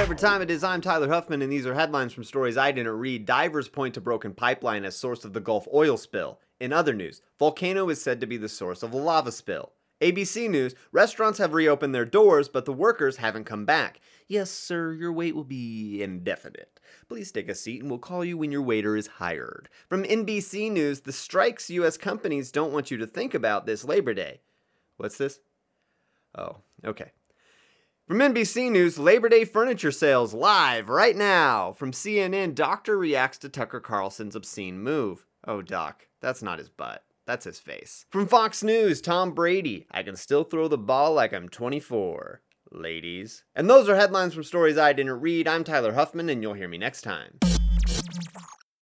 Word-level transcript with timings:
whatever 0.00 0.14
time 0.14 0.40
it 0.40 0.50
is, 0.50 0.64
I'm 0.64 0.80
Tyler 0.80 1.10
Huffman, 1.10 1.42
and 1.42 1.52
these 1.52 1.66
are 1.66 1.74
headlines 1.74 2.14
from 2.14 2.24
stories 2.24 2.56
I 2.56 2.72
didn't 2.72 2.90
read. 2.96 3.26
Divers 3.26 3.68
point 3.68 3.92
to 3.92 4.00
broken 4.00 4.32
pipeline 4.32 4.86
as 4.86 4.96
source 4.96 5.26
of 5.26 5.34
the 5.34 5.40
Gulf 5.40 5.68
oil 5.74 5.98
spill. 5.98 6.38
In 6.58 6.72
other 6.72 6.94
news, 6.94 7.20
volcano 7.38 7.90
is 7.90 8.00
said 8.00 8.18
to 8.22 8.26
be 8.26 8.38
the 8.38 8.48
source 8.48 8.82
of 8.82 8.94
a 8.94 8.96
lava 8.96 9.30
spill. 9.30 9.72
ABC 10.00 10.48
News 10.48 10.74
restaurants 10.90 11.38
have 11.38 11.52
reopened 11.52 11.94
their 11.94 12.06
doors, 12.06 12.48
but 12.48 12.64
the 12.64 12.72
workers 12.72 13.18
haven't 13.18 13.44
come 13.44 13.66
back. 13.66 14.00
Yes, 14.26 14.50
sir, 14.50 14.94
your 14.94 15.12
wait 15.12 15.36
will 15.36 15.44
be 15.44 16.02
indefinite. 16.02 16.80
Please 17.06 17.30
take 17.30 17.50
a 17.50 17.54
seat 17.54 17.82
and 17.82 17.90
we'll 17.90 17.98
call 17.98 18.24
you 18.24 18.38
when 18.38 18.50
your 18.50 18.62
waiter 18.62 18.96
is 18.96 19.06
hired. 19.06 19.68
From 19.86 20.04
NBC 20.04 20.72
News, 20.72 21.00
the 21.00 21.12
strikes 21.12 21.68
U.S. 21.68 21.98
companies 21.98 22.50
don't 22.50 22.72
want 22.72 22.90
you 22.90 22.96
to 22.96 23.06
think 23.06 23.34
about 23.34 23.66
this 23.66 23.84
Labor 23.84 24.14
Day. 24.14 24.40
What's 24.96 25.18
this? 25.18 25.40
Oh, 26.34 26.56
okay. 26.86 27.12
From 28.10 28.18
NBC 28.18 28.72
News, 28.72 28.98
Labor 28.98 29.28
Day 29.28 29.44
furniture 29.44 29.92
sales 29.92 30.34
live 30.34 30.88
right 30.88 31.14
now. 31.14 31.72
From 31.74 31.92
CNN, 31.92 32.56
doctor 32.56 32.98
reacts 32.98 33.38
to 33.38 33.48
Tucker 33.48 33.78
Carlson's 33.78 34.34
obscene 34.34 34.80
move. 34.80 35.24
Oh, 35.46 35.62
Doc, 35.62 36.08
that's 36.20 36.42
not 36.42 36.58
his 36.58 36.68
butt. 36.68 37.04
That's 37.24 37.44
his 37.44 37.60
face. 37.60 38.06
From 38.10 38.26
Fox 38.26 38.64
News, 38.64 39.00
Tom 39.00 39.30
Brady, 39.30 39.86
I 39.92 40.02
can 40.02 40.16
still 40.16 40.42
throw 40.42 40.66
the 40.66 40.76
ball 40.76 41.14
like 41.14 41.32
I'm 41.32 41.48
24. 41.48 42.40
Ladies. 42.72 43.44
And 43.54 43.70
those 43.70 43.88
are 43.88 43.94
headlines 43.94 44.34
from 44.34 44.42
stories 44.42 44.76
I 44.76 44.92
didn't 44.92 45.20
read. 45.20 45.46
I'm 45.46 45.62
Tyler 45.62 45.92
Huffman, 45.92 46.28
and 46.30 46.42
you'll 46.42 46.54
hear 46.54 46.66
me 46.66 46.78
next 46.78 47.02
time. 47.02 47.38